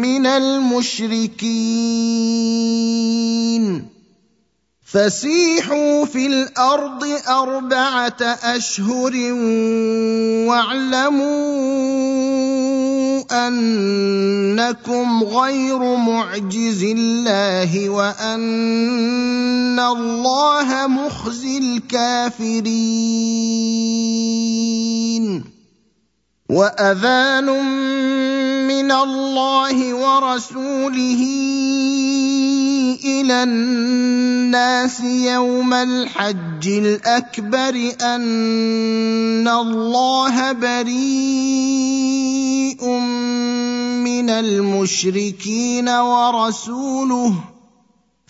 من 0.00 0.26
المشركين. 0.26 1.92
فسيحوا 4.92 6.04
في 6.04 6.26
الأرض 6.26 7.04
أربعة 7.28 8.22
أشهر 8.44 9.12
واعلموا 10.48 12.41
أنكم 13.30 15.24
غير 15.24 15.96
معجز 15.96 16.82
الله 16.82 17.88
وأن 17.88 19.80
الله 19.80 20.86
مخزي 20.86 21.58
الكافرين. 21.58 22.72
واذان 26.52 27.48
من 28.68 28.92
الله 28.92 29.94
ورسوله 29.94 31.22
إلى 33.04 33.42
الناس 33.42 35.00
يوم 35.00 35.74
الحج 35.74 36.68
الاكبر 36.68 37.92
ان 38.00 39.48
الله 39.48 40.52
بريء 40.52 40.92
من 44.04 44.30
المشركين 44.30 45.88
ورسوله 45.88 47.34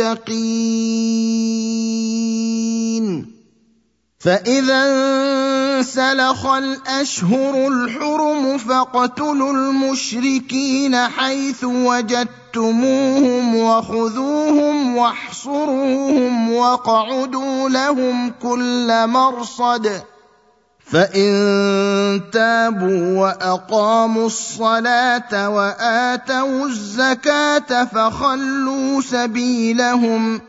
المتقين 0.00 1.60
فإذا 4.20 4.84
انسلخ 5.78 6.46
الأشهر 6.46 7.68
الحرم 7.68 8.58
فاقتلوا 8.58 9.52
المشركين 9.52 10.96
حيث 10.96 11.64
وجدتموهم 11.64 13.56
وخذوهم 13.56 14.96
واحصروهم 14.96 16.52
واقعدوا 16.52 17.68
لهم 17.68 18.32
كل 18.42 19.06
مرصد. 19.06 20.02
فان 20.92 22.20
تابوا 22.32 23.20
واقاموا 23.20 24.26
الصلاه 24.26 25.48
واتوا 25.48 26.66
الزكاه 26.66 27.84
فخلوا 27.84 29.00
سبيلهم 29.00 30.40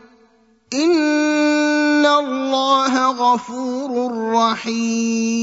ان 0.74 2.06
الله 2.06 3.06
غفور 3.10 4.12
رحيم 4.34 5.42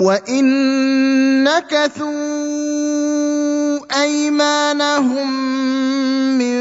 وان 0.00 1.44
نكثوا 1.44 2.10
ايمانهم 4.02 5.32
من 6.38 6.56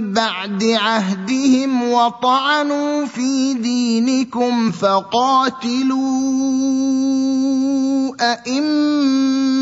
بعد 0.00 0.64
عهدهم 0.64 1.90
وطعنوا 1.90 3.06
في 3.06 3.54
دينكم 3.54 4.70
فقاتلوا 4.70 5.96
أئمة 8.20 9.56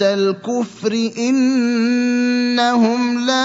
الكفر 0.00 1.10
إنهم 1.18 3.18
لا 3.18 3.40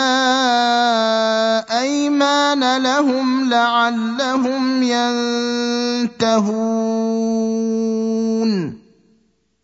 أيمان 1.82 2.84
لهم 2.84 3.50
لعلهم 3.50 4.84
ينتهون. 4.84 6.46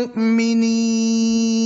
مؤمنين 0.00 1.60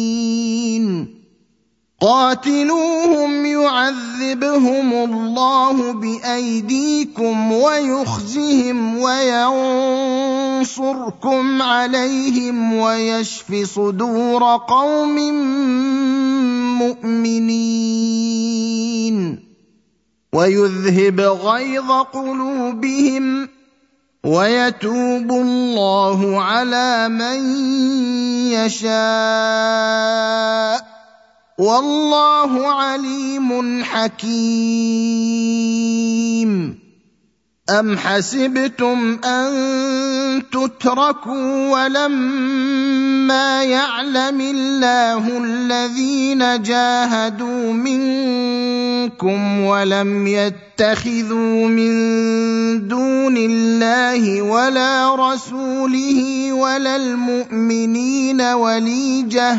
قاتلوهم 2.01 3.47
يعذبهم 3.47 4.93
الله 4.93 5.93
بأيديكم 5.93 7.53
ويخزهم 7.53 8.99
وينصركم 8.99 10.83
عليهم 11.63 12.75
ويشف 12.75 13.55
صدور 13.75 14.43
قوم 14.57 15.17
مؤمنين. 16.79 18.35
ويذهب 20.35 21.21
غيظ 21.21 21.91
قلوبهم 21.91 23.49
ويتوب 24.25 25.31
الله 25.31 26.43
على 26.43 27.09
من 27.09 27.39
يشاء 28.53 28.95
والله 31.59 32.73
عليم 32.73 33.85
حكيم 33.85 34.45
ام 37.71 37.99
حسبتم 37.99 39.19
ان 39.25 40.43
تتركوا 40.53 41.69
ولما 41.71 43.65
يعلم 43.65 44.41
الله 44.41 45.39
الذين 45.45 46.63
جاهدوا 46.63 47.73
منكم 47.73 49.61
ولم 49.61 50.27
يتخذوا 50.27 51.67
من 51.69 52.89
دون 52.89 53.37
الله 53.37 54.43
ولا 54.43 55.15
رسوله 55.15 56.53
ولا 56.53 56.97
المؤمنين 56.97 58.41
وليجه 58.41 59.59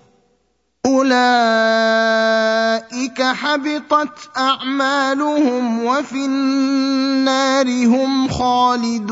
أولئك 0.85 1.21
حبطت 3.21 4.29
أعمالهم 4.37 5.85
وفي 5.85 6.25
النار 6.25 7.67
هم 7.85 8.27
خالدون. 8.27 9.11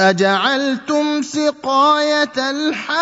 أجعلتم 0.00 1.22
سقاية 1.22 2.36
الحاج 2.36 2.96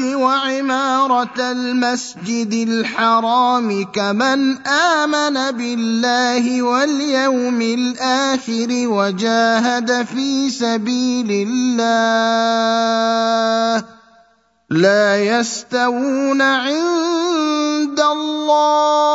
وعمارة 0.00 1.40
المسجد 1.40 2.52
الحرام 2.68 3.84
كمن 3.84 4.66
آمن 4.66 5.50
بالله 5.50 6.62
واليوم 6.62 7.62
الآخر 7.62 8.68
وجاهد 8.70 10.02
في 10.02 10.50
سبيل 10.50 11.48
الله 11.48 11.84
لا 14.70 15.24
يستوون 15.24 16.42
عند 16.42 18.00
الله 18.00 19.14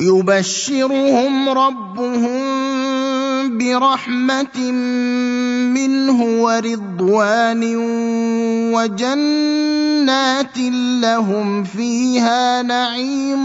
يبشرهم 0.00 1.48
ربهم 1.48 2.46
برحمه 3.58 4.70
منه 5.70 6.42
ورضوان 6.42 7.76
وجنات 8.74 10.58
لهم 11.02 11.64
فيها 11.64 12.62
نعيم 12.62 13.44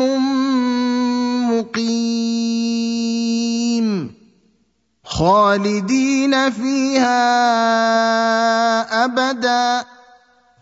مقيم 1.52 2.82
خالدين 5.12 6.52
فيها 6.52 7.24
أبدا. 9.04 9.86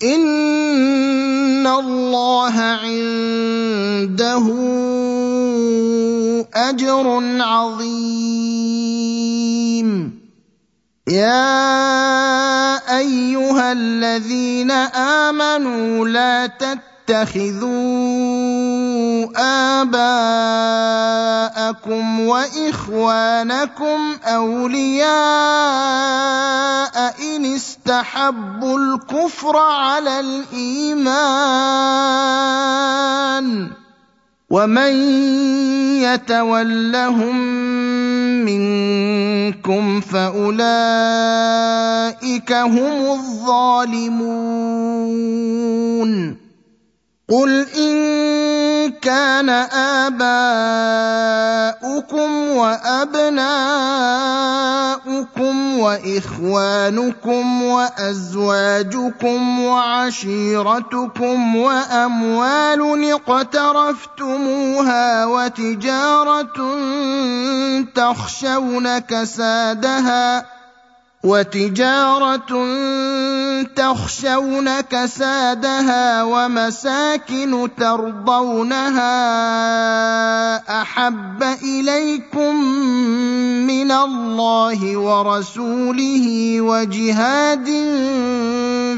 إن 0.03 1.68
الله 1.68 2.56
عنده 2.60 4.46
أجر 6.53 7.24
عظيم. 7.41 8.29
يا 11.08 11.68
أيها 12.98 13.72
الذين 13.72 14.72
آمنوا 14.72 16.08
لا 16.08 16.48
تتبعوا 16.48 16.99
تتخذوا 17.10 17.89
آباءكم 19.82 21.00
وإخوانكم 22.20 24.00
أولياء 24.25 25.10
إن 27.22 27.46
استحبوا 27.46 28.80
الكفر 28.80 29.58
على 29.58 30.20
الإيمان 30.20 31.10
ومن 34.50 34.94
يتولهم 36.01 37.38
منكم 38.46 40.01
فأولئك 40.01 40.62
هم 42.54 43.12
الظالمون 43.12 44.50
قل 47.29 47.67
ان 47.77 48.91
كان 49.01 49.50
اباؤكم 50.09 50.50
وابناؤكم 52.50 53.59
واخوانكم 55.79 57.63
وازواجكم 57.63 59.59
وعشيرتكم 59.59 61.55
واموال 61.55 63.12
اقترفتموها 63.12 64.45
وتجاره 65.25 66.77
تخشون 67.95 69.00
كسادها 69.00 70.59
وتجارة 71.23 72.47
تخشون 73.75 74.81
كسادها 74.81 76.23
ومساكن 76.23 77.69
ترضونها 77.77 79.11
أحب 80.81 81.43
إليكم 81.63 82.55
من 83.67 83.91
الله 83.91 84.97
ورسوله 84.97 86.57
وجهاد 86.61 87.65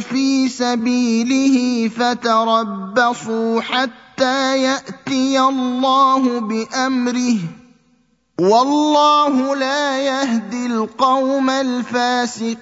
في 0.10 0.50
سبيله 0.50 1.90
فتربصوا 1.90 3.62
حتى 3.62 4.62
يأتي 4.62 5.40
الله 5.40 6.40
بأمره 6.40 7.61
والله 8.40 9.56
لا 9.56 10.00
يهدي 10.00 10.66
القوم 10.66 11.50
الفاسقين. 11.50 12.62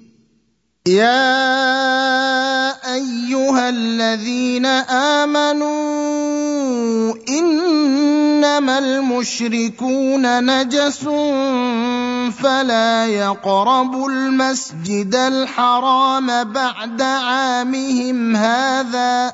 يا 0.87 2.71
أيها 2.93 3.69
الذين 3.69 4.65
آمنوا 5.25 6.01
إنما 7.29 8.77
المشركون 8.79 10.45
نجس 10.45 11.03
فلا 12.41 13.05
يقربوا 13.05 14.09
المسجد 14.09 15.15
الحرام 15.15 16.43
بعد 16.43 17.01
عامهم 17.01 18.35
هذا 18.35 19.33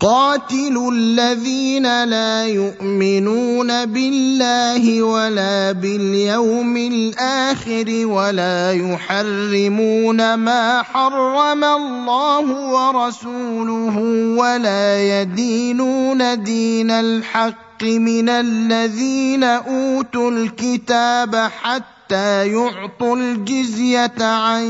قاتلوا 0.00 0.92
الذين 0.92 2.04
لا 2.04 2.46
يؤمنون 2.46 3.84
بالله 3.84 5.02
ولا 5.02 5.72
باليوم 5.72 6.76
الآخر 6.76 8.06
ولا 8.06 8.72
يحرمون 8.72 10.34
ما 10.34 10.82
حرم 10.82 11.64
الله 11.64 12.46
ورسوله 12.72 13.98
ولا 14.40 15.20
يدينون 15.20 16.42
دين 16.42 16.90
الحق 16.90 17.82
من 17.82 18.28
الذين 18.28 19.44
أوتوا 19.44 20.30
الكتاب 20.30 21.36
حتى 21.36 21.99
حتى 22.10 22.52
يعطوا 22.52 23.16
الجزية 23.16 24.12
عن 24.20 24.62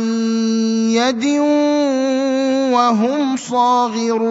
يد 0.92 1.24
وهم 2.72 3.36
صاغرون. 3.36 4.30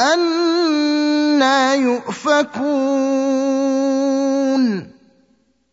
أَنَّىٰ 0.00 1.74
يُؤْفَكُونَ 1.82 2.58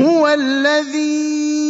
هو 0.00 0.28
الذي 0.28 1.66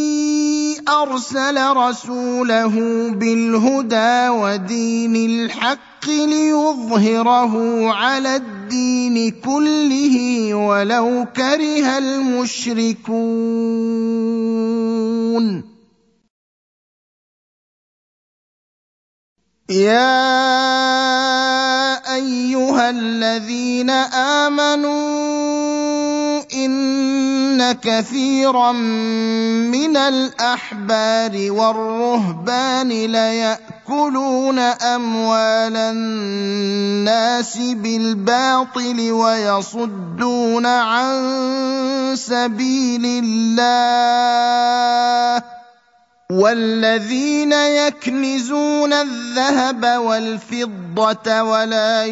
أرسل 0.88 1.66
رسوله 1.76 2.74
بالهدى 3.10 4.28
ودين 4.28 5.16
الحق 5.16 6.08
ليظهره 6.08 7.54
على 7.92 8.36
الدين 8.36 9.30
كله 9.30 10.54
ولو 10.54 11.26
كره 11.36 11.98
المشركون. 11.98 13.06
يا 19.70 20.14
أيها 22.14 22.90
الذين 22.90 23.90
آمنوا 23.90 25.85
ان 26.56 27.72
كثيرا 27.72 28.72
من 28.72 29.96
الاحبار 29.96 31.32
والرهبان 31.50 32.88
لياكلون 32.88 34.58
اموال 34.58 35.76
الناس 35.76 37.58
بالباطل 37.58 39.10
ويصدون 39.10 40.66
عن 40.66 41.16
سبيل 42.16 43.02
الله 43.24 44.36
والذين 46.30 47.52
يكنزون 47.52 48.92
الذهب 48.92 49.84
والفضه 49.84 51.42
ولا 51.42 52.04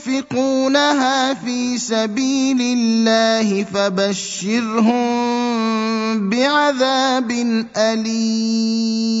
ينفقونها 0.00 1.34
في 1.34 1.78
سبيل 1.78 2.60
الله 2.60 3.64
فبشرهم 3.64 5.00
بعذاب 6.30 7.30
اليم 7.76 9.20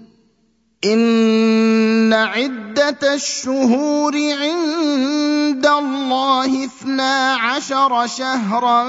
إن 0.85 2.13
عدة 2.13 3.13
الشهور 3.13 4.13
عند 4.15 5.65
الله 5.65 6.65
اثنا 6.65 7.33
عشر 7.33 8.07
شهرا 8.07 8.83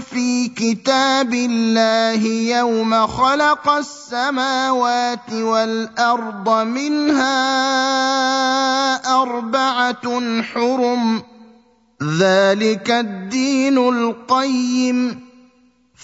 في 0.00 0.48
كتاب 0.48 1.34
الله 1.34 2.26
يوم 2.26 3.06
خلق 3.06 3.68
السماوات 3.68 5.32
والأرض 5.32 6.48
منها 6.66 7.32
أربعة 9.22 10.42
حرم. 10.42 11.22
ذلك 12.18 12.90
الدين 12.90 13.78
القيم. 13.78 15.27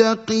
المتقين 0.00 0.40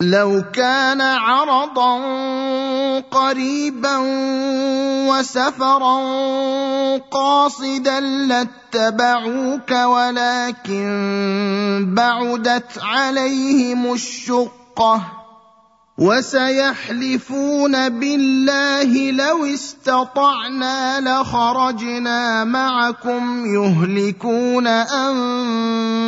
لو 0.00 0.42
كان 0.52 1.00
عرضا 1.00 2.00
قريبا 3.00 3.96
وسفرا 5.08 5.98
قاصدا 7.10 8.00
لاتبعوك 8.00 9.70
ولكن 9.70 10.84
بعدت 11.96 12.78
عليهم 12.82 13.92
الشقة. 13.92 15.19
وسيحلفون 16.00 17.88
بالله 17.88 19.10
لو 19.10 19.44
استطعنا 19.44 21.00
لخرجنا 21.00 22.44
معكم 22.44 23.54
يهلكون 23.54 24.66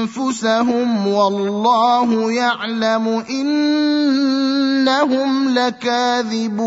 أنفسهم 0.09 1.07
والله 1.07 2.33
يعلم 2.33 3.25
إنهم 3.31 3.89
لكاذبون. 5.59 6.63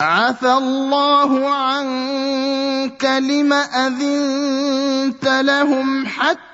عفى 0.00 0.52
الله 0.52 1.48
عنك 1.48 3.04
لم 3.04 3.52
أذنت 3.52 5.24
لهم 5.24 6.06
حتى 6.06 6.53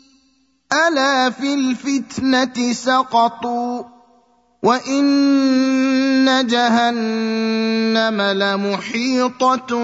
ألا 0.73 1.29
في 1.29 1.53
الفتنة 1.53 2.73
سقطوا 2.73 3.83
وإن 4.63 6.47
جهنم 6.47 8.21
لمحيطة 8.21 9.75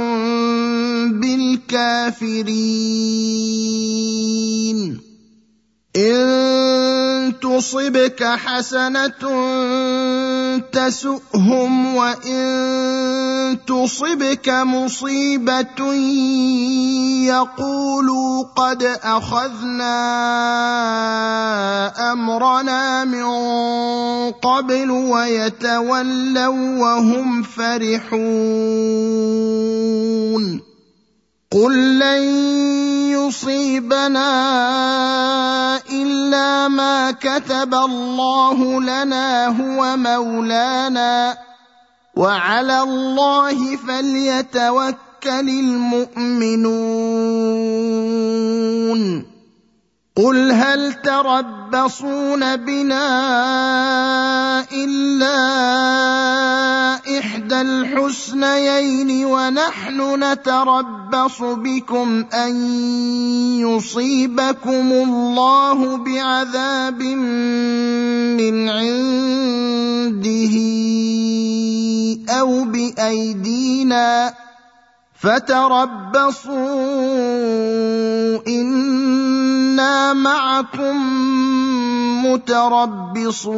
بالكافرين. 1.12 2.28
إن 5.98 7.34
تصبك 7.42 8.24
حسنة 8.24 9.24
تسؤهم 10.72 11.96
وإن 11.96 13.58
تصبك 13.68 14.50
مصيبة 14.50 15.94
يقولوا 17.26 18.44
قد 18.56 18.84
أخذنا 18.84 19.98
أمرنا 22.12 23.04
من 23.04 23.28
قبل 24.32 24.92
ويتولوا 24.92 26.78
وهم 26.78 27.44
فرحون. 27.44 28.18
قل 31.52 32.00
لن 32.00 32.24
يصيبنا 33.16 34.28
الا 35.90 36.68
ما 36.68 37.12
كتب 37.12 37.74
الله 37.74 38.82
لنا 38.82 39.48
هو 39.48 39.98
مولانا 39.98 41.38
وعلى 42.16 42.82
الله 42.82 43.76
فليتوكل 43.76 44.98
المؤمنون 45.50 46.58
قل 50.18 50.52
هل 50.52 50.94
تربصون 50.94 52.56
بنا 52.56 53.06
الا 54.72 55.38
احدى 57.20 57.62
الحسنيين 57.62 59.26
ونحن 59.26 60.24
نتربص 60.24 61.42
بكم 61.42 62.26
ان 62.34 62.56
يصيبكم 63.62 64.92
الله 64.92 65.98
بعذاب 65.98 67.02
من 68.42 68.70
عنده 68.70 70.56
أو 72.30 72.64
بايدينا 72.64 74.34
فتربصوا 75.20 76.58
إنا 78.48 80.14
معكم 80.14 80.98
متربصون. 82.26 83.58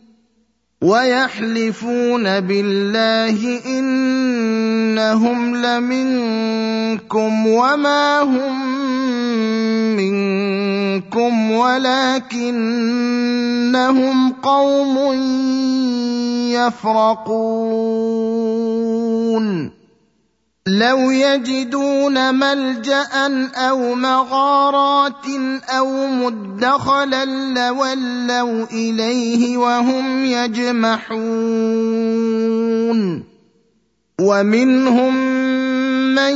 ويحلفون 0.81 2.39
بالله 2.39 3.59
إنهم 3.65 5.55
لمنكم 5.55 7.47
وما 7.47 8.21
هم 8.21 8.55
منكم 9.95 11.51
ولكنهم 11.51 12.61
قوم 14.31 14.97
يفرقون. 16.49 17.41
لو 20.67 21.11
يجدون 21.11 22.35
ملجأ 22.35 23.07
أو 23.55 23.95
مغارات 23.95 25.25
أو 25.69 26.07
مدخلا 26.07 27.25
لولوا 27.25 28.65
إليه 28.65 29.57
وهم 29.57 30.25
يجمحون. 30.25 31.21
ومنهم 34.21 35.15
من 36.15 36.35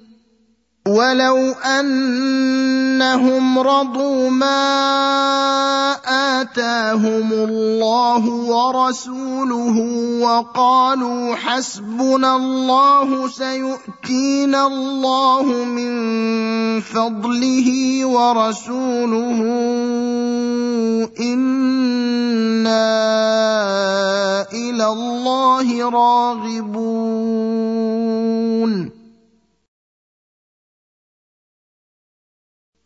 ولو 0.91 1.55
انهم 1.65 3.59
رضوا 3.59 4.29
ما 4.29 5.95
اتاهم 6.41 7.31
الله 7.31 8.23
ورسوله 8.29 9.77
وقالوا 10.21 11.35
حسبنا 11.35 12.35
الله 12.35 13.27
سيؤتينا 13.27 14.67
الله 14.67 15.45
من 15.63 15.91
فضله 16.81 17.69
ورسوله 18.05 19.39
أنا 21.19 22.81
إلى 24.53 24.87
الله 24.87 25.89
راغبون 25.89 27.41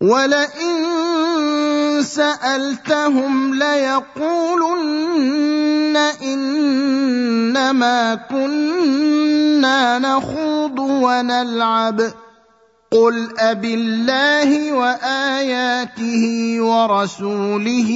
ولئن 0.00 0.76
سألتهم 2.02 3.54
ليقولن 3.54 4.76
إنما 6.22 8.14
كنا 8.14 9.98
نخوض 9.98 10.78
ونلعب. 10.78 12.00
قل 12.92 13.40
أبالله 13.40 14.72
وآياته 14.72 16.24
ورسوله 16.60 17.90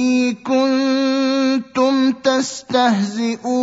كنتم 0.45 2.11
تستهزئون. 2.11 3.61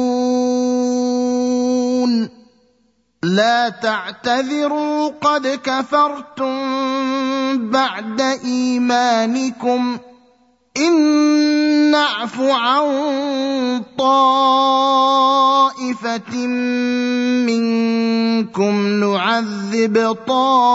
لا 3.22 3.68
تعتذروا 3.68 5.10
قد 5.20 5.60
كفرتم 5.64 6.58
بعد 7.70 8.20
إيمانكم. 8.44 9.98
إن 10.76 11.90
نعف 11.90 12.40
عن 12.40 12.84
طائفة 13.98 15.26
منكم 17.46 19.04
نعذب 19.04 20.16
طائفة 20.28 20.74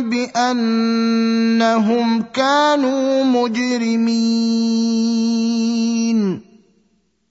بأنهم 0.00 2.22
كانوا 2.22 3.24
مجرمين. 3.24 4.04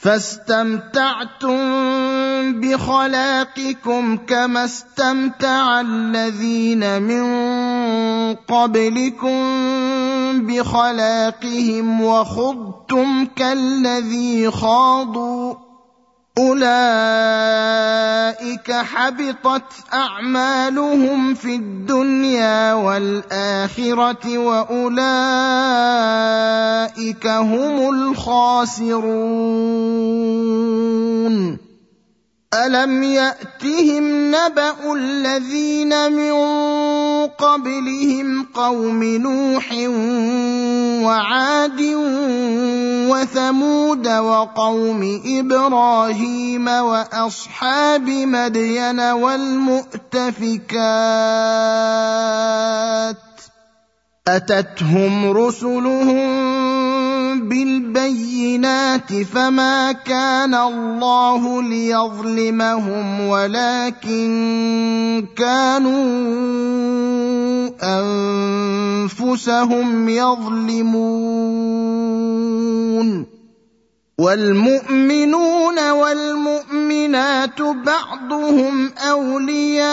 فاستمتعتم 0.00 1.58
بخلاقكم 2.60 4.16
كما 4.16 4.64
استمتع 4.64 5.80
الذين 5.80 7.02
من 7.02 7.24
قبلكم 8.34 9.42
بخلاقهم 10.46 12.02
وخضتم 12.02 13.26
كالذي 13.36 14.50
خاضوا. 14.50 15.67
أولئك 16.38 16.68
حبطت 18.72 19.72
أعمالهم 19.92 21.34
في 21.34 21.54
الدنيا 21.56 22.72
والآخرة 22.72 24.38
وأولئك 24.38 24.86
هم 27.26 27.94
الخاسرون. 27.94 28.98
الم 32.54 33.02
ياتهم 33.02 34.34
نبا 34.34 34.92
الذين 34.96 36.12
من 36.12 36.32
قبلهم 37.26 38.46
قوم 38.54 39.04
نوح 39.04 39.72
وعاد 41.04 41.80
وثمود 43.10 44.08
وقوم 44.08 45.20
إبراهيم 45.26 46.68
واصحاب 46.68 48.08
مدين 48.08 49.00
والمؤتفكات 49.00 50.08
اتتهم 54.28 55.30
رسلهم 55.30 56.77
بالبينات 57.40 59.22
فما 59.22 59.92
كان 59.92 60.54
الله 60.54 61.62
ليظلمهم 61.62 63.20
ولكن 63.20 64.28
كانوا 65.36 66.08
أنفسهم 69.02 70.08
يظلمون. 70.08 71.38
والمؤمنون 74.18 75.90
والمؤمنات 75.90 77.62
بعضهم 77.62 78.92
أولياء 79.10 79.88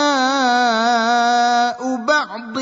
بعض 2.07 2.59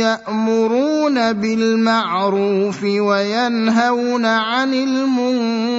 يأمرون 0.00 1.32
بالمعروف 1.32 2.82
وينهون 2.82 4.26
عن 4.26 4.74
المنكر 4.74 5.76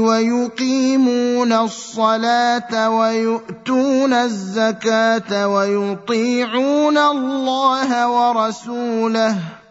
ويقيمون 0.00 1.52
الصلاة 1.52 2.90
ويؤتون 2.90 4.12
الزكاة 4.12 5.48
ويطيعون 5.48 6.98
الله 6.98 8.08
ورسوله 8.08 9.61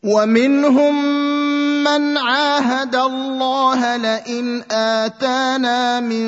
ومنهم 0.00 0.94
من 1.84 2.16
عاهد 2.16 2.94
الله 2.96 3.96
لئن 3.96 4.64
آتانا 4.72 6.00
من 6.00 6.24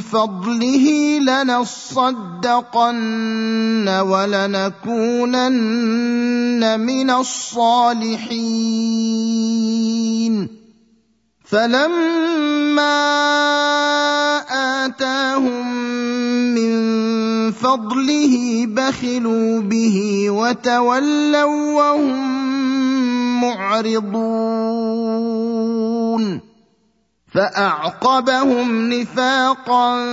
فضله 0.00 1.18
لنصدقن 1.24 2.52
ولنكونن 3.88 5.40
من 6.80 7.10
الصالحين. 7.10 8.52
فلما 11.48 12.98
آتاهم 14.84 15.66
من 16.54 16.72
فضله 17.52 18.66
بخلوا 18.68 19.60
به 19.60 20.26
وتولوا 20.30 21.72
وهم 21.72 22.51
معرضون. 23.42 24.52
فأعقبهم 27.34 28.92
نفاقا 28.92 30.04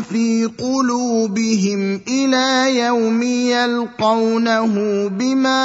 في 0.00 0.50
قلوبهم 0.58 2.00
إلى 2.08 2.78
يوم 2.78 3.22
يلقونه 3.22 4.74
بما 5.08 5.60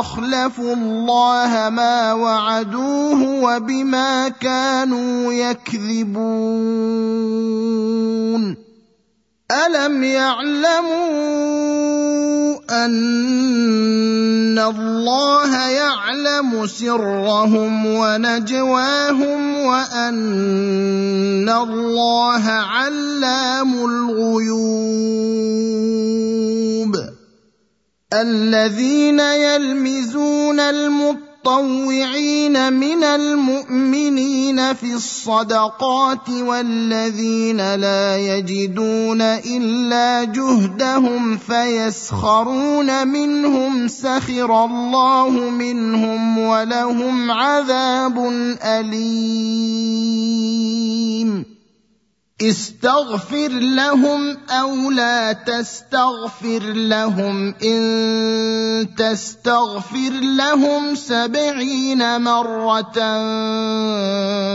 أخلفوا 0.00 0.74
الله 0.74 1.70
ما 1.70 2.12
وعدوه 2.12 3.42
وبما 3.42 4.28
كانوا 4.28 5.32
يكذبون. 5.32 6.28
الم 9.48 10.04
يعلموا 10.04 10.98
ان 12.84 14.58
الله 14.58 15.68
يعلم 15.68 16.66
سرهم 16.66 17.86
ونجواهم 17.86 19.58
وان 19.58 21.48
الله 21.48 22.44
علام 22.48 23.72
الغيوب 23.84 24.58
الذين 28.12 29.20
يلمزون 29.20 30.60
المطلوب 30.60 31.27
المتطوعين 31.46 32.72
من 32.72 33.04
المؤمنين 33.04 34.74
في 34.74 34.94
الصدقات 34.94 36.30
والذين 36.30 37.74
لا 37.74 38.16
يجدون 38.16 39.22
إلا 39.22 40.24
جهدهم 40.24 41.36
فيسخرون 41.36 43.08
منهم 43.08 43.88
سخر 43.88 44.64
الله 44.64 45.30
منهم 45.30 46.38
ولهم 46.38 47.30
عذاب 47.30 48.18
أليم. 48.62 49.58
استغفر 52.42 53.48
لهم 53.48 54.36
أو 54.50 54.90
لا 54.90 55.32
تستغفر 55.32 56.62
لهم. 56.62 57.54
إن 57.64 58.88
تستغفر 58.98 60.10
لهم 60.22 60.94
سبعين 60.94 62.20
مرة 62.20 62.98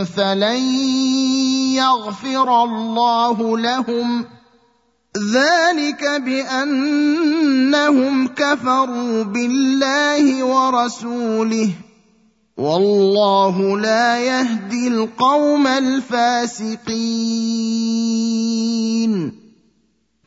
فلن 0.04 0.62
يغفر 1.76 2.64
الله 2.64 3.58
لهم. 3.58 4.24
ذلك 5.32 6.04
بأنهم 6.24 8.28
كفروا 8.28 9.22
بالله 9.22 10.44
ورسوله. 10.44 11.70
والله 12.56 13.78
لا 13.78 14.18
يهدي 14.18 14.88
القوم 14.88 15.66
الفاسقين. 15.66 16.74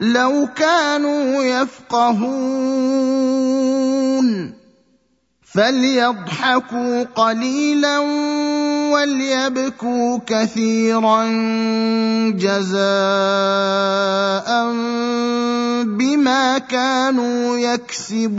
لو 0.00 0.48
كانوا 0.56 1.42
يفقهون 1.42 2.98
فليضحكوا 5.42 7.02
قليلا 7.02 7.98
وليبكوا 8.92 10.18
كثيرا 10.26 11.24
جزاء 12.30 12.78
بما 15.84 16.58
كانوا 16.58 17.58
يكسبون 17.58 18.38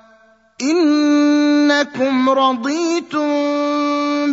إنكم 0.61 2.29
رضيتم 2.29 3.31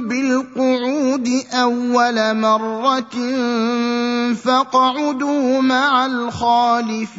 بالقعود 0.09 1.29
أول 1.53 2.37
مرة 2.37 3.15
فاقعدوا 4.35 5.61
مع 5.61 6.07
الخالفين. 6.07 7.19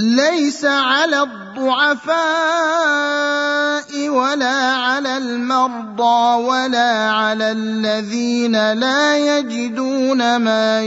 ليس 0.00 0.64
على 0.64 1.22
الضعفاء 1.22 2.14
ولا 4.08 4.74
على 4.74 5.16
المرضى 5.16 6.44
ولا 6.44 7.10
على 7.10 7.52
الذين 7.52 8.72
لا 8.72 9.38
يجدون 9.38 10.36
ما 10.36 10.82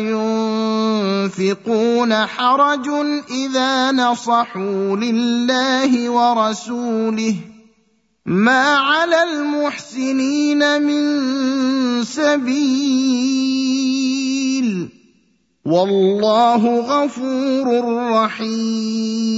ينفقون 1.25 2.15
حرج 2.15 2.89
إذا 3.31 3.91
نصحوا 3.91 4.95
لله 4.95 6.09
ورسوله. 6.09 7.35
ما 8.25 8.75
على 8.75 9.23
المحسنين 9.23 10.81
من 10.81 12.03
سبيل 12.03 14.16
والله 15.67 16.63
غفور 16.79 17.67
رحيم. 18.11 19.37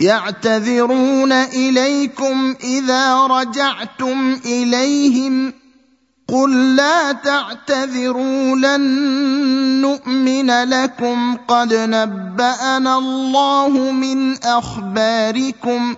يعتذرون 0.00 1.32
إليكم 1.32 2.54
إذا 2.64 3.26
رجعتم 3.26 4.40
إليهم 4.44 5.52
قل 6.28 6.76
لا 6.76 7.12
تعتذروا 7.12 8.56
لن 8.56 8.80
نؤمن 9.80 10.50
لكم. 10.50 11.36
قد 11.48 11.74
نبأنا 11.74 12.98
الله 12.98 13.68
من 13.92 14.44
أخباركم. 14.44 15.96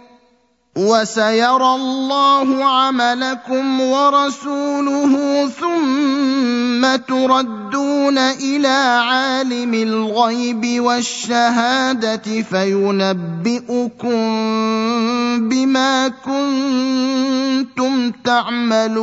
وسيرى 0.77 1.75
الله 1.75 2.65
عملكم 2.65 3.81
ورسوله 3.81 5.47
ثم 5.49 6.97
تردون 6.97 8.19
إلى 8.19 9.03
عالم 9.05 9.75
الغيب 9.75 10.81
والشهادة 10.81 12.43
فينبئكم 12.43 14.11
بما 15.49 16.09
كنتم 16.09 18.11
تعملون. 18.25 19.03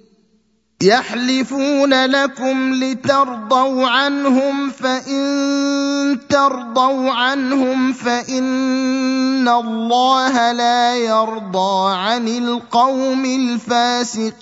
يحلفون 0.81 2.05
لكم 2.05 2.73
لترضوا 2.73 3.87
عنهم 3.87 4.69
فإن 4.69 6.19
ترضوا 6.29 7.11
عنهم 7.11 7.93
فإن 7.93 9.47
الله 9.47 10.51
لا 10.51 10.95
يرضى 10.95 11.95
عن 11.95 12.27
القوم 12.27 13.25
الفاسقين. 13.25 14.41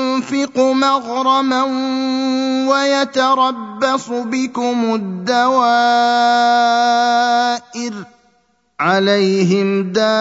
مغرما 0.57 1.63
ويتربص 2.69 4.09
بكم 4.09 4.95
الدوائر 4.95 5.53
عليهم 8.79 9.91
دائرة 9.93 10.11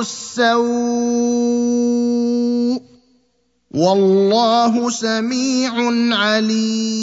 السوء 0.00 0.52
والله 3.74 4.90
سميع 4.90 5.72
عليم 6.16 7.02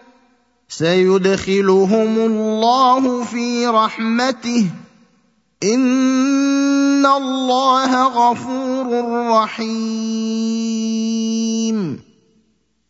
سيدخلهم 0.71 2.15
الله 2.19 3.23
في 3.23 3.67
رحمته. 3.67 4.65
إن 5.63 7.05
الله 7.05 8.03
غفور 8.03 8.87
رحيم. 9.29 9.71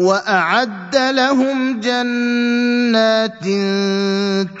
وأعد 0.00 0.96
لهم 0.96 1.80
جنات 1.80 3.44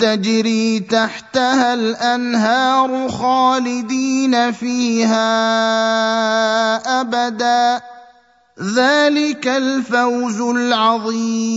تجري 0.00 0.80
تحتها 0.80 1.74
الأنهار 1.74 3.08
خالدين 3.08 4.52
فيها 4.52 5.20
أبدا. 7.00 7.80
ذلك 8.62 9.48
الفوز 9.48 10.40
العظيم. 10.40 11.56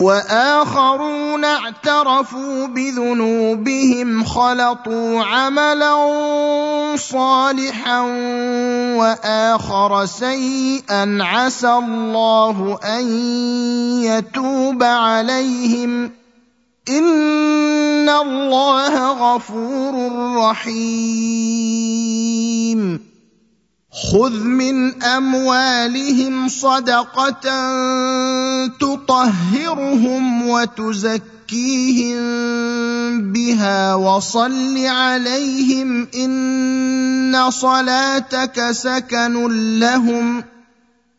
وآخرون 0.00 1.44
اعترفوا 1.44 2.66
بذنوبهم 2.66 4.24
خلطوا 4.24 5.22
عملا 5.22 5.96
صالحا 6.96 8.00
وآخر 8.98 10.06
سيئا 10.06 11.18
عسى 11.20 11.72
الله 11.72 12.78
أن 12.84 13.08
يتوب 14.02 14.82
عليهم. 14.82 16.10
إن 16.88 18.08
الله 18.08 19.12
غفور 19.12 20.12
رحيم. 20.36 21.84
خذ 23.94 24.34
من 24.42 25.02
أموالهم 25.02 26.48
صدقة 26.48 27.46
تطهرهم 29.14 30.48
وتزكيهم 30.48 32.18
بها 33.32 33.94
وصل 33.94 34.86
عليهم 34.86 36.08
إن 36.14 37.50
صلاتك 37.50 38.70
سكن 38.70 39.34
لهم 39.78 40.44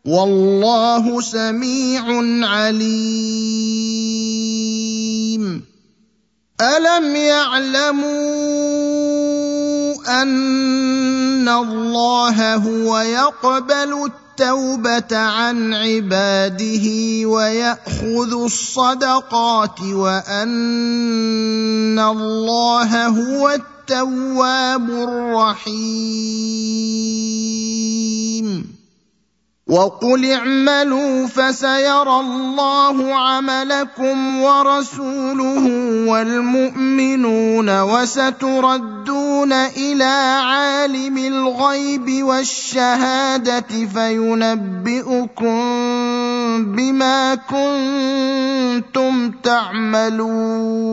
والله 0.04 1.20
سميع 1.20 2.04
عليم. 2.48 3.06
ألم 6.60 7.16
يعلموا 7.16 8.16
أن 10.22 11.48
الله 11.48 12.54
هو 12.54 12.98
يقبل 12.98 13.92
التوبة 13.92 14.25
عن 15.12 15.74
عباده 15.74 16.86
وياخذ 17.26 18.42
الصدقات 18.44 19.80
وان 19.80 20.38
الله 21.98 23.06
هو 23.06 23.50
التواب 23.50 24.90
الرحيم 24.90 26.46
وقل 29.66 30.32
اعملوا 30.32 31.26
فسيرى 31.26 32.20
الله 32.20 33.14
عملكم 33.14 34.40
ورسوله 34.42 35.66
والمؤمنون 36.06 37.80
وستردون 37.80 39.52
إلى 39.52 40.38
عالم 40.44 41.18
الغيب 41.18 42.24
والشهاده 42.24 43.86
فينبئكم 43.94 45.56
بما 46.64 47.34
كنتم 47.34 49.30
تعملون 49.30 50.86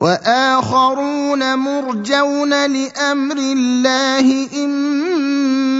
واخرون 0.00 1.58
مرجون 1.58 2.50
لامر 2.50 3.36
الله 3.36 4.48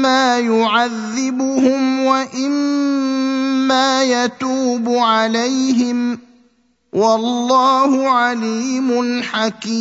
اما 0.01 0.39
يعذبهم 0.39 2.01
واما 2.05 3.23
يتوب 4.03 4.89
عليهم 4.89 6.19
والله 6.93 8.09
عليم 8.09 9.23
حكيم 9.23 9.81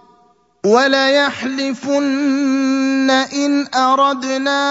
وليحلفن 0.65 2.29
إن 3.09 3.67
أردنا 3.75 4.61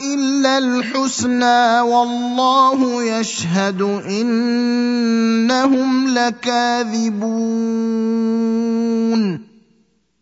إلا 0.00 0.58
الحسنى 0.58 1.80
والله 1.80 3.04
يشهد 3.04 3.82
إنهم 3.82 4.48
لكاذبون. 6.08 7.18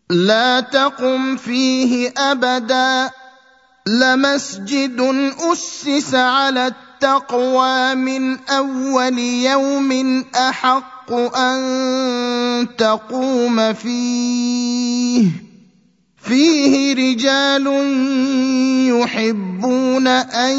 لا 0.09 0.59
تقم 0.59 1.37
فيه 1.37 2.13
أبدا. 2.17 3.11
لمسجد 3.87 5.01
أسس 5.51 6.15
على 6.15 6.67
التقوى 6.67 7.95
من 7.95 8.37
أول 8.49 9.19
يوم 9.19 10.23
أحق. 10.35 10.96
ان 11.13 12.67
تقوم 12.77 13.73
فيه 13.73 15.27
فيه 16.17 16.93
رجال 16.93 17.67
يحبون 18.89 20.07
ان 20.07 20.57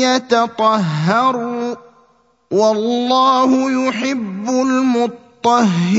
يتطهروا 0.00 1.74
والله 2.50 3.70
يحب 3.88 4.48
المطهرين 4.48 5.98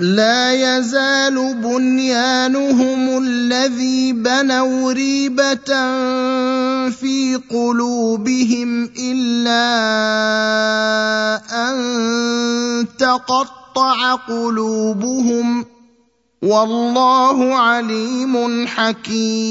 لا 0.00 0.52
يزال 0.52 1.54
بنيانهم 1.54 3.24
الذي 3.24 4.12
بنوا 4.12 4.92
ريبة 4.92 5.70
في 6.90 7.40
قلوبهم 7.50 8.90
إلا 8.98 9.66
أن 11.52 11.76
تقطع 12.98 14.14
قلوبهم. 14.14 15.64
والله 16.42 17.54
عليم 17.54 18.66
حكيم. 18.66 19.50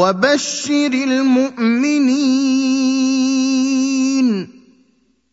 وبشر 0.00 0.92
المؤمنين 0.92 2.60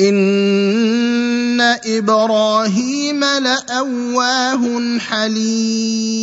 ان 0.00 1.60
إبراهيم 1.84 3.24
لاواه 3.24 4.98
حليم 4.98 6.20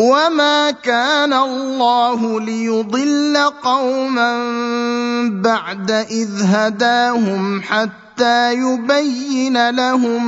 وما 0.00 0.70
كان 0.70 1.32
الله 1.32 2.40
ليضل 2.40 3.36
قوما 3.62 4.38
بعد 5.42 5.90
اذ 5.90 6.28
هداهم 6.42 7.62
حتى 7.62 8.54
يبين 8.54 9.70
لهم 9.70 10.26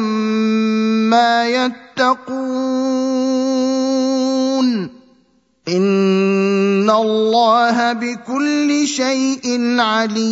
ما 1.10 1.46
يتقون 1.48 2.50
ان 5.70 6.90
الله 6.90 7.92
بكل 7.92 8.86
شيء 8.86 9.76
عليم. 9.80 10.30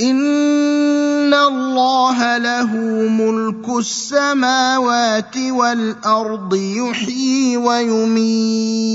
ان 0.00 1.34
الله 1.34 2.38
له 2.38 2.76
ملك 3.08 3.68
السماوات 3.78 5.36
والارض 5.36 6.54
يحيي 6.54 7.56
ويميت. 7.56 8.88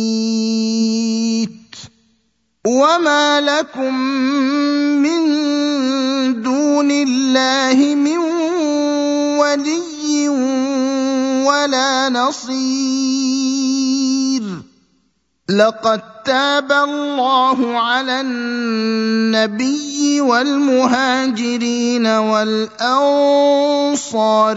وما 2.68 3.42
لكم 3.42 3.96
من 5.04 5.22
دون 6.42 6.92
الله 6.92 7.96
من 7.96 8.18
ولي 9.38 10.30
ولا 11.46 12.10
نصير. 12.10 12.64
لقد 15.50 16.02
تاب 16.26 16.72
الله 16.72 17.80
على 17.80 18.22
النبي 18.22 20.22
والمهاجرين 20.22 22.08
والأنصار 22.08 22.98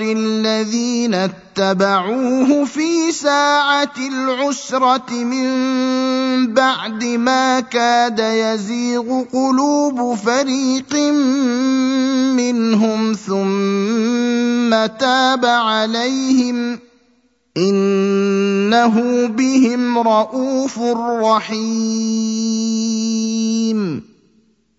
الذين 0.00 1.14
اتبعوه 1.14 2.64
في 2.64 3.12
ساعة 3.12 3.94
العسرة 3.98 5.10
من 5.10 6.54
بعد 6.54 7.04
ما 7.04 7.60
كاد 7.60 8.18
يزيغ 8.18 9.22
قلوب 9.32 10.14
فريق 10.14 10.94
منهم 12.36 13.12
ثم 13.12 14.86
تاب 14.98 15.44
عليهم 15.44 16.78
إنه 17.56 19.26
بهم 19.26 19.98
رءوف 19.98 20.78
رحيم. 21.22 22.56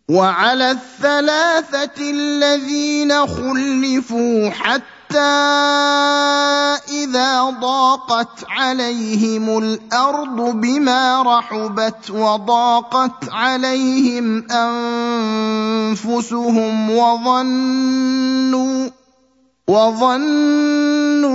وعلى 0.09 0.71
الثلاثة 0.71 1.99
الذين 1.99 3.27
خلفوا 3.27 4.49
حتى 4.49 5.19
إذا 7.03 7.43
ضاقت 7.43 8.45
عليهم 8.49 9.57
الأرض 9.57 10.41
بما 10.61 11.21
رحبت 11.21 12.11
وضاقت 12.11 13.29
عليهم 13.31 14.51
أنفسهم 15.91 16.91
وظنوا 16.91 18.89
وظنوا 19.67 21.27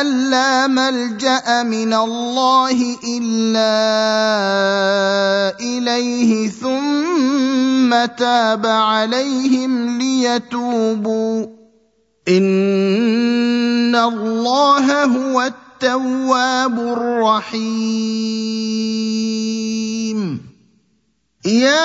أن 0.00 0.30
لا 0.30 0.66
ملجأ 0.66 1.62
من 1.62 1.94
الله 1.94 2.96
إلا 3.06 3.78
إليه 5.62 6.48
ثم 6.50 8.04
تاب 8.18 8.66
عليهم 8.66 9.98
ليتوبوا. 9.98 11.46
إن 12.28 13.94
الله 13.94 15.04
هو 15.04 15.42
التواب 15.42 16.78
الرحيم. 16.78 18.10
يا 21.44 21.80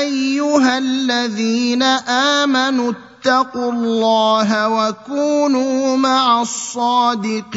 أيها 0.00 0.78
الذين 0.78 1.82
آمنوا 2.42 2.92
اتقوا 2.92 3.72
الله 3.72 4.68
وكونوا 4.68 5.96
مع 5.96 6.42
الصادقين. 6.42 7.56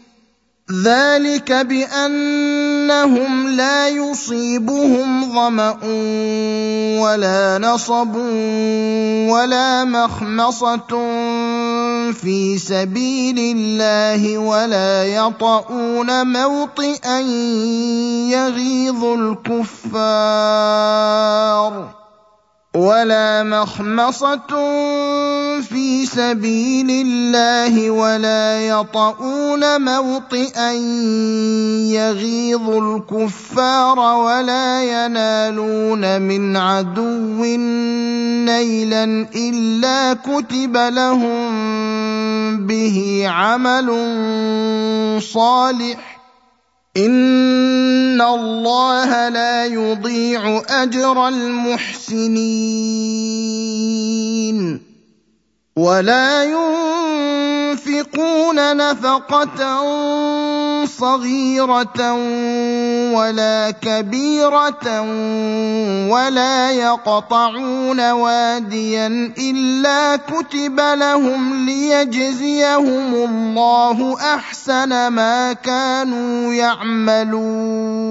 ذلك 0.71 1.51
بأنهم 1.51 3.47
لا 3.47 3.87
يصيبهم 3.89 5.33
ظمأ 5.33 5.77
ولا 7.01 7.57
نصب 7.57 8.15
ولا 9.29 9.83
مخمصة 9.85 10.87
في 12.13 12.57
سبيل 12.57 13.39
الله 13.57 14.37
ولا 14.37 15.05
يطؤون 15.05 16.27
موطئا 16.27 17.19
يغيظ 18.31 19.03
الكفار. 19.03 20.41
ولا 22.75 23.43
مخمصة 23.43 24.47
في 25.61 26.05
سبيل 26.05 26.89
الله 26.89 27.91
ولا 27.91 28.67
يطؤون 28.67 29.81
موطئا 29.81 30.71
يغيظ 31.91 32.69
الكفار 32.69 33.99
ولا 33.99 34.83
ينالون 34.83 36.21
من 36.21 36.57
عدو 36.57 37.43
نيلا 38.45 39.03
إلا 39.35 40.13
كتب 40.13 40.77
لهم 40.77 41.51
به 42.67 43.25
عمل 43.27 43.87
صالح 45.21 46.10
ان 46.97 48.21
الله 48.21 49.29
لا 49.29 49.65
يضيع 49.65 50.63
اجر 50.69 51.27
المحسنين 51.27 52.31
ولا 55.75 56.43
ينفقون 57.71 58.77
نفقه 58.77 59.81
صغيره 60.85 62.15
ولا 63.13 63.71
كبيرة 63.71 65.01
ولا 66.11 66.71
يقطعون 66.71 68.11
واديا 68.11 69.07
إلا 69.37 70.15
كتب 70.15 70.79
لهم 70.79 71.65
ليجزيهم 71.65 73.13
الله 73.13 74.17
أحسن 74.35 75.07
ما 75.07 75.53
كانوا 75.53 76.53
يعملون. 76.53 78.01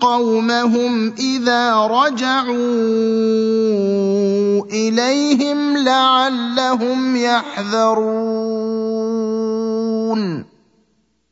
قومهم 0.02 1.14
إذا 1.20 1.76
رجعوا 1.76 2.56
إليهم 4.72 5.78
لعلهم 5.78 7.16
يحذرون. 7.16 8.12